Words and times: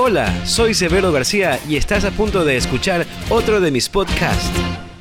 Hola, 0.00 0.46
soy 0.46 0.74
Severo 0.74 1.10
García 1.10 1.58
y 1.68 1.74
estás 1.74 2.04
a 2.04 2.12
punto 2.12 2.44
de 2.44 2.56
escuchar 2.56 3.04
otro 3.30 3.60
de 3.60 3.72
mis 3.72 3.88
podcasts. 3.88 4.48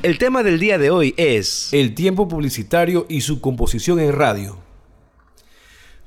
El 0.01 0.17
tema 0.17 0.41
del 0.41 0.59
día 0.59 0.79
de 0.79 0.89
hoy 0.89 1.13
es 1.17 1.71
el 1.71 1.93
tiempo 1.93 2.27
publicitario 2.27 3.05
y 3.07 3.21
su 3.21 3.39
composición 3.39 3.99
en 3.99 4.11
radio. 4.11 4.57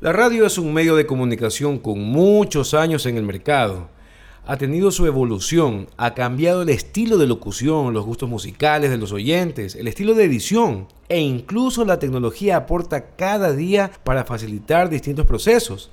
La 0.01 0.13
radio 0.13 0.45
es 0.45 0.59
un 0.59 0.75
medio 0.75 0.97
de 0.97 1.07
comunicación 1.07 1.79
con 1.79 2.01
muchos 2.01 2.75
años 2.75 3.07
en 3.07 3.17
el 3.17 3.23
mercado. 3.23 3.91
Ha 4.45 4.57
tenido 4.57 4.91
su 4.91 5.07
evolución, 5.07 5.87
ha 5.97 6.15
cambiado 6.15 6.63
el 6.63 6.71
estilo 6.71 7.17
de 7.17 7.29
locución, 7.29 7.95
los 7.95 8.05
gustos 8.05 8.29
musicales 8.29 8.91
de 8.91 8.99
los 8.99 9.13
oyentes, 9.13 9.77
el 9.77 9.87
estilo 9.87 10.15
de 10.15 10.25
edición 10.25 10.89
e 11.09 11.21
incluso 11.21 11.85
la 11.85 12.01
tecnología 12.01 12.57
aporta 12.57 13.15
cada 13.15 13.53
día 13.53 13.93
para 14.03 14.25
facilitar 14.25 14.91
distintos 14.91 15.27
procesos. 15.27 15.93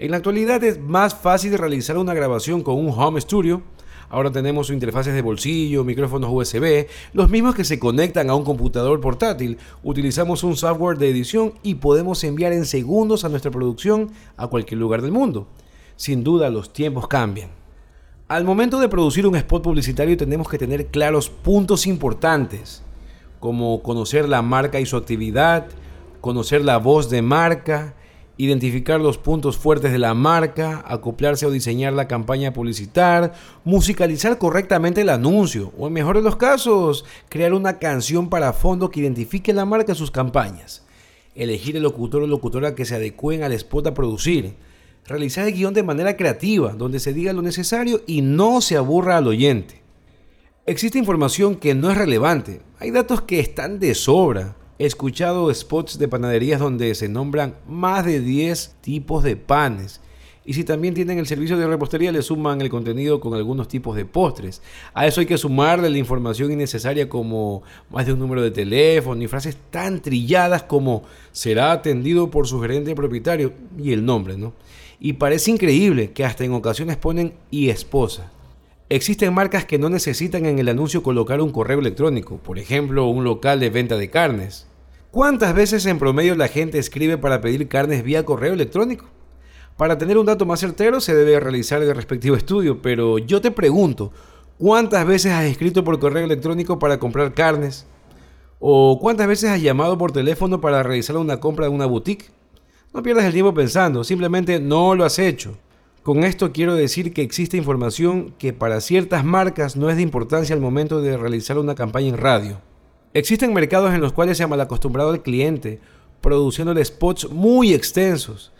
En 0.00 0.12
la 0.12 0.18
actualidad 0.18 0.62
es 0.62 0.80
más 0.80 1.12
fácil 1.12 1.58
realizar 1.58 1.98
una 1.98 2.14
grabación 2.14 2.62
con 2.62 2.76
un 2.76 2.94
home 2.96 3.20
studio. 3.20 3.62
Ahora 4.08 4.30
tenemos 4.30 4.70
interfaces 4.70 5.12
de 5.12 5.22
bolsillo, 5.22 5.82
micrófonos 5.82 6.30
USB, 6.32 6.86
los 7.14 7.28
mismos 7.28 7.56
que 7.56 7.64
se 7.64 7.80
conectan 7.80 8.30
a 8.30 8.36
un 8.36 8.44
computador 8.44 9.00
portátil. 9.00 9.58
Utilizamos 9.82 10.44
un 10.44 10.56
software 10.56 10.98
de 10.98 11.10
edición 11.10 11.54
y 11.64 11.74
podemos 11.74 12.22
enviar 12.22 12.52
en 12.52 12.64
segundos 12.64 13.24
a 13.24 13.28
nuestra 13.28 13.50
producción 13.50 14.12
a 14.36 14.46
cualquier 14.46 14.78
lugar 14.78 15.02
del 15.02 15.10
mundo. 15.10 15.48
Sin 15.96 16.22
duda 16.22 16.48
los 16.48 16.72
tiempos 16.72 17.08
cambian. 17.08 17.50
Al 18.28 18.44
momento 18.44 18.78
de 18.78 18.88
producir 18.88 19.26
un 19.26 19.34
spot 19.34 19.64
publicitario 19.64 20.16
tenemos 20.16 20.48
que 20.48 20.58
tener 20.58 20.86
claros 20.86 21.28
puntos 21.28 21.88
importantes, 21.88 22.84
como 23.40 23.82
conocer 23.82 24.28
la 24.28 24.42
marca 24.42 24.78
y 24.78 24.86
su 24.86 24.96
actividad, 24.96 25.66
conocer 26.20 26.64
la 26.64 26.76
voz 26.76 27.10
de 27.10 27.20
marca, 27.20 27.96
identificar 28.38 29.00
los 29.00 29.18
puntos 29.18 29.58
fuertes 29.58 29.90
de 29.90 29.98
la 29.98 30.14
marca, 30.14 30.84
acoplarse 30.86 31.44
o 31.44 31.50
diseñar 31.50 31.92
la 31.92 32.06
campaña 32.06 32.52
publicitar, 32.52 33.34
musicalizar 33.64 34.38
correctamente 34.38 35.00
el 35.00 35.08
anuncio, 35.08 35.72
o 35.76 35.88
en 35.88 35.92
mejor 35.92 36.16
de 36.16 36.22
los 36.22 36.36
casos, 36.36 37.04
crear 37.28 37.52
una 37.52 37.80
canción 37.80 38.30
para 38.30 38.52
fondo 38.52 38.90
que 38.90 39.00
identifique 39.00 39.52
la 39.52 39.64
marca 39.64 39.92
en 39.92 39.96
sus 39.96 40.12
campañas, 40.12 40.86
elegir 41.34 41.76
el 41.76 41.82
locutor 41.82 42.22
o 42.22 42.26
locutora 42.28 42.76
que 42.76 42.84
se 42.84 42.94
adecúen 42.94 43.42
al 43.42 43.52
spot 43.52 43.88
a 43.88 43.94
producir, 43.94 44.54
realizar 45.04 45.48
el 45.48 45.54
guion 45.54 45.74
de 45.74 45.82
manera 45.82 46.16
creativa, 46.16 46.74
donde 46.74 47.00
se 47.00 47.12
diga 47.12 47.32
lo 47.32 47.42
necesario 47.42 48.02
y 48.06 48.22
no 48.22 48.60
se 48.60 48.76
aburra 48.76 49.16
al 49.16 49.26
oyente. 49.26 49.82
Existe 50.64 50.98
información 50.98 51.56
que 51.56 51.74
no 51.74 51.90
es 51.90 51.98
relevante, 51.98 52.60
hay 52.78 52.92
datos 52.92 53.22
que 53.22 53.40
están 53.40 53.80
de 53.80 53.96
sobra, 53.96 54.54
escuchado 54.78 55.52
spots 55.52 55.98
de 55.98 56.08
panaderías 56.08 56.60
donde 56.60 56.94
se 56.94 57.08
nombran 57.08 57.56
más 57.68 58.04
de 58.04 58.20
10 58.20 58.76
tipos 58.80 59.24
de 59.24 59.36
panes. 59.36 60.00
Y 60.44 60.54
si 60.54 60.64
también 60.64 60.94
tienen 60.94 61.18
el 61.18 61.26
servicio 61.26 61.58
de 61.58 61.66
repostería, 61.66 62.10
le 62.10 62.22
suman 62.22 62.62
el 62.62 62.70
contenido 62.70 63.20
con 63.20 63.34
algunos 63.34 63.68
tipos 63.68 63.94
de 63.94 64.06
postres. 64.06 64.62
A 64.94 65.06
eso 65.06 65.20
hay 65.20 65.26
que 65.26 65.36
sumarle 65.36 65.90
la 65.90 65.98
información 65.98 66.50
innecesaria 66.50 67.06
como 67.06 67.62
más 67.90 68.06
de 68.06 68.14
un 68.14 68.18
número 68.18 68.40
de 68.40 68.50
teléfono 68.50 69.22
y 69.22 69.26
frases 69.26 69.58
tan 69.70 70.00
trilladas 70.00 70.62
como 70.62 71.02
será 71.32 71.72
atendido 71.72 72.30
por 72.30 72.46
su 72.46 72.60
gerente 72.62 72.94
propietario 72.94 73.52
y 73.76 73.92
el 73.92 74.06
nombre, 74.06 74.38
¿no? 74.38 74.54
Y 75.00 75.14
parece 75.14 75.50
increíble 75.50 76.12
que 76.12 76.24
hasta 76.24 76.44
en 76.44 76.52
ocasiones 76.54 76.96
ponen 76.96 77.34
y 77.50 77.68
esposa. 77.68 78.32
Existen 78.90 79.34
marcas 79.34 79.66
que 79.66 79.78
no 79.78 79.90
necesitan 79.90 80.46
en 80.46 80.58
el 80.58 80.68
anuncio 80.70 81.02
colocar 81.02 81.42
un 81.42 81.50
correo 81.50 81.78
electrónico, 81.78 82.38
por 82.38 82.58
ejemplo, 82.58 83.04
un 83.06 83.22
local 83.22 83.60
de 83.60 83.68
venta 83.68 83.98
de 83.98 84.08
carnes. 84.08 84.66
¿Cuántas 85.10 85.54
veces 85.54 85.84
en 85.84 85.98
promedio 85.98 86.34
la 86.34 86.48
gente 86.48 86.78
escribe 86.78 87.18
para 87.18 87.42
pedir 87.42 87.68
carnes 87.68 88.02
vía 88.02 88.24
correo 88.24 88.54
electrónico? 88.54 89.04
Para 89.76 89.98
tener 89.98 90.16
un 90.16 90.24
dato 90.24 90.46
más 90.46 90.60
certero 90.60 91.00
se 91.00 91.14
debe 91.14 91.38
realizar 91.38 91.82
el 91.82 91.94
respectivo 91.94 92.34
estudio, 92.34 92.80
pero 92.80 93.18
yo 93.18 93.42
te 93.42 93.50
pregunto, 93.50 94.10
¿cuántas 94.56 95.06
veces 95.06 95.32
has 95.32 95.44
escrito 95.44 95.84
por 95.84 95.98
correo 95.98 96.24
electrónico 96.24 96.78
para 96.78 96.98
comprar 96.98 97.34
carnes? 97.34 97.86
¿O 98.58 98.98
cuántas 98.98 99.26
veces 99.26 99.50
has 99.50 99.60
llamado 99.60 99.98
por 99.98 100.12
teléfono 100.12 100.62
para 100.62 100.82
realizar 100.82 101.18
una 101.18 101.40
compra 101.40 101.66
en 101.66 101.74
una 101.74 101.84
boutique? 101.84 102.30
No 102.94 103.02
pierdas 103.02 103.26
el 103.26 103.34
tiempo 103.34 103.52
pensando, 103.52 104.02
simplemente 104.02 104.58
no 104.60 104.94
lo 104.94 105.04
has 105.04 105.18
hecho. 105.18 105.58
Con 106.08 106.24
esto 106.24 106.52
quiero 106.52 106.74
decir 106.74 107.12
que 107.12 107.20
existe 107.20 107.58
información 107.58 108.32
que 108.38 108.54
para 108.54 108.80
ciertas 108.80 109.26
marcas 109.26 109.76
no 109.76 109.90
es 109.90 109.96
de 109.96 110.02
importancia 110.02 110.54
al 110.54 110.60
momento 110.62 111.02
de 111.02 111.18
realizar 111.18 111.58
una 111.58 111.74
campaña 111.74 112.08
en 112.08 112.16
radio. 112.16 112.62
Existen 113.12 113.52
mercados 113.52 113.92
en 113.92 114.00
los 114.00 114.14
cuales 114.14 114.38
se 114.38 114.42
ha 114.42 114.48
malacostumbrado 114.48 115.10
al 115.10 115.22
cliente, 115.22 115.80
produciéndole 116.22 116.82
spots 116.82 117.30
muy 117.30 117.74
extensos. 117.74 118.54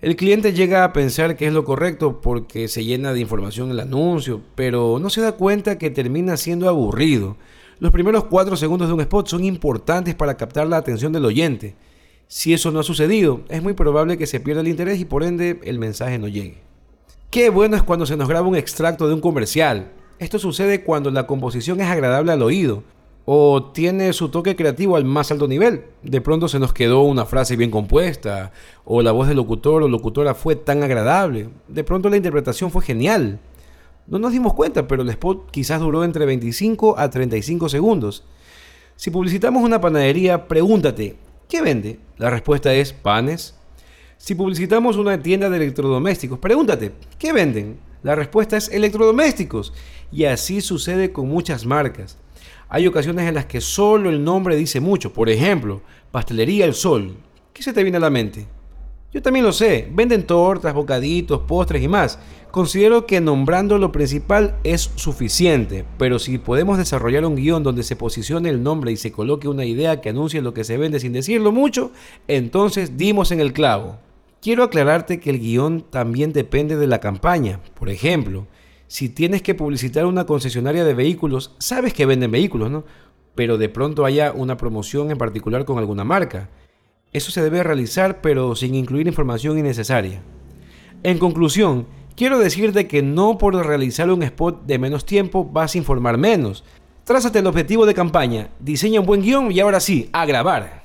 El 0.00 0.14
cliente 0.14 0.52
llega 0.52 0.84
a 0.84 0.92
pensar 0.92 1.36
que 1.36 1.48
es 1.48 1.52
lo 1.52 1.64
correcto 1.64 2.20
porque 2.20 2.68
se 2.68 2.84
llena 2.84 3.12
de 3.12 3.18
información 3.18 3.72
el 3.72 3.80
anuncio, 3.80 4.42
pero 4.54 5.00
no 5.00 5.10
se 5.10 5.20
da 5.20 5.32
cuenta 5.32 5.78
que 5.78 5.90
termina 5.90 6.36
siendo 6.36 6.68
aburrido. 6.68 7.36
Los 7.80 7.90
primeros 7.90 8.26
4 8.26 8.54
segundos 8.56 8.86
de 8.86 8.94
un 8.94 9.00
spot 9.00 9.26
son 9.26 9.42
importantes 9.42 10.14
para 10.14 10.36
captar 10.36 10.68
la 10.68 10.76
atención 10.76 11.12
del 11.12 11.24
oyente. 11.24 11.74
Si 12.28 12.54
eso 12.54 12.70
no 12.70 12.78
ha 12.78 12.84
sucedido, 12.84 13.40
es 13.48 13.64
muy 13.64 13.72
probable 13.72 14.16
que 14.16 14.28
se 14.28 14.38
pierda 14.38 14.60
el 14.60 14.68
interés 14.68 15.00
y 15.00 15.04
por 15.04 15.24
ende 15.24 15.58
el 15.64 15.80
mensaje 15.80 16.20
no 16.20 16.28
llegue. 16.28 16.62
Qué 17.34 17.50
bueno 17.50 17.74
es 17.74 17.82
cuando 17.82 18.06
se 18.06 18.16
nos 18.16 18.28
graba 18.28 18.46
un 18.46 18.54
extracto 18.54 19.08
de 19.08 19.14
un 19.14 19.20
comercial. 19.20 19.90
Esto 20.20 20.38
sucede 20.38 20.84
cuando 20.84 21.10
la 21.10 21.26
composición 21.26 21.80
es 21.80 21.88
agradable 21.88 22.30
al 22.30 22.42
oído 22.42 22.84
o 23.24 23.72
tiene 23.72 24.12
su 24.12 24.28
toque 24.28 24.54
creativo 24.54 24.94
al 24.94 25.04
más 25.04 25.32
alto 25.32 25.48
nivel. 25.48 25.82
De 26.04 26.20
pronto 26.20 26.46
se 26.46 26.60
nos 26.60 26.72
quedó 26.72 27.00
una 27.00 27.26
frase 27.26 27.56
bien 27.56 27.72
compuesta 27.72 28.52
o 28.84 29.02
la 29.02 29.10
voz 29.10 29.26
del 29.26 29.38
locutor 29.38 29.82
o 29.82 29.88
locutora 29.88 30.36
fue 30.36 30.54
tan 30.54 30.84
agradable. 30.84 31.48
De 31.66 31.82
pronto 31.82 32.08
la 32.08 32.18
interpretación 32.18 32.70
fue 32.70 32.84
genial. 32.84 33.40
No 34.06 34.20
nos 34.20 34.30
dimos 34.30 34.54
cuenta, 34.54 34.86
pero 34.86 35.02
el 35.02 35.08
spot 35.08 35.50
quizás 35.50 35.80
duró 35.80 36.04
entre 36.04 36.26
25 36.26 37.00
a 37.00 37.10
35 37.10 37.68
segundos. 37.68 38.22
Si 38.94 39.10
publicitamos 39.10 39.64
una 39.64 39.80
panadería, 39.80 40.46
pregúntate, 40.46 41.16
¿qué 41.48 41.62
vende? 41.62 41.98
La 42.16 42.30
respuesta 42.30 42.72
es 42.74 42.92
panes, 42.92 43.56
si 44.16 44.34
publicitamos 44.34 44.96
una 44.96 45.20
tienda 45.20 45.50
de 45.50 45.56
electrodomésticos, 45.56 46.38
pregúntate, 46.38 46.92
¿qué 47.18 47.32
venden? 47.32 47.78
La 48.02 48.14
respuesta 48.14 48.56
es 48.56 48.68
electrodomésticos. 48.68 49.72
Y 50.12 50.24
así 50.24 50.60
sucede 50.60 51.12
con 51.12 51.28
muchas 51.28 51.66
marcas. 51.66 52.18
Hay 52.68 52.86
ocasiones 52.86 53.26
en 53.28 53.34
las 53.34 53.46
que 53.46 53.60
solo 53.60 54.10
el 54.10 54.22
nombre 54.22 54.56
dice 54.56 54.80
mucho. 54.80 55.12
Por 55.12 55.28
ejemplo, 55.28 55.82
Pastelería 56.10 56.64
El 56.64 56.74
Sol. 56.74 57.16
¿Qué 57.52 57.62
se 57.62 57.72
te 57.72 57.82
viene 57.82 57.96
a 57.96 58.00
la 58.00 58.10
mente? 58.10 58.46
Yo 59.14 59.22
también 59.22 59.44
lo 59.44 59.52
sé. 59.52 59.88
Venden 59.92 60.26
tortas, 60.26 60.74
bocaditos, 60.74 61.42
postres 61.42 61.80
y 61.80 61.86
más. 61.86 62.18
Considero 62.50 63.06
que 63.06 63.20
nombrando 63.20 63.78
lo 63.78 63.92
principal 63.92 64.56
es 64.64 64.90
suficiente, 64.96 65.84
pero 65.98 66.18
si 66.18 66.38
podemos 66.38 66.78
desarrollar 66.78 67.24
un 67.24 67.36
guion 67.36 67.62
donde 67.62 67.84
se 67.84 67.94
posicione 67.94 68.48
el 68.48 68.64
nombre 68.64 68.90
y 68.90 68.96
se 68.96 69.12
coloque 69.12 69.46
una 69.46 69.64
idea 69.64 70.00
que 70.00 70.08
anuncie 70.08 70.42
lo 70.42 70.52
que 70.52 70.64
se 70.64 70.78
vende 70.78 70.98
sin 70.98 71.12
decirlo 71.12 71.52
mucho, 71.52 71.92
entonces 72.26 72.96
dimos 72.96 73.30
en 73.30 73.38
el 73.38 73.52
clavo. 73.52 73.98
Quiero 74.42 74.64
aclararte 74.64 75.20
que 75.20 75.30
el 75.30 75.38
guion 75.38 75.82
también 75.90 76.32
depende 76.32 76.76
de 76.76 76.88
la 76.88 76.98
campaña. 76.98 77.60
Por 77.74 77.90
ejemplo, 77.90 78.48
si 78.88 79.08
tienes 79.08 79.42
que 79.42 79.54
publicitar 79.54 80.06
una 80.06 80.26
concesionaria 80.26 80.84
de 80.84 80.94
vehículos, 80.94 81.54
sabes 81.58 81.94
que 81.94 82.04
venden 82.04 82.32
vehículos, 82.32 82.68
¿no? 82.68 82.84
Pero 83.36 83.58
de 83.58 83.68
pronto 83.68 84.04
haya 84.04 84.32
una 84.32 84.56
promoción 84.56 85.12
en 85.12 85.18
particular 85.18 85.64
con 85.64 85.78
alguna 85.78 86.02
marca. 86.02 86.50
Eso 87.14 87.30
se 87.30 87.42
debe 87.42 87.62
realizar 87.62 88.20
pero 88.20 88.54
sin 88.54 88.74
incluir 88.74 89.06
información 89.06 89.58
innecesaria. 89.58 90.20
En 91.02 91.18
conclusión, 91.18 91.86
quiero 92.14 92.38
decirte 92.38 92.86
que 92.86 93.02
no 93.02 93.38
por 93.38 93.54
realizar 93.54 94.10
un 94.10 94.22
spot 94.22 94.66
de 94.66 94.78
menos 94.78 95.06
tiempo 95.06 95.46
vas 95.46 95.74
a 95.74 95.78
informar 95.78 96.18
menos. 96.18 96.62
Trázate 97.04 97.38
el 97.38 97.46
objetivo 97.46 97.86
de 97.86 97.94
campaña, 97.94 98.50
diseña 98.60 99.00
un 99.00 99.06
buen 99.06 99.22
guion 99.22 99.50
y 99.50 99.60
ahora 99.60 99.80
sí, 99.80 100.10
a 100.12 100.26
grabar. 100.26 100.84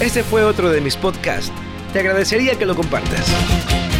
Este 0.00 0.22
fue 0.22 0.44
otro 0.44 0.70
de 0.70 0.80
mis 0.80 0.96
podcasts 0.96 1.52
te 1.94 2.00
agradecería 2.00 2.58
que 2.58 2.66
lo 2.66 2.74
compartas. 2.74 3.93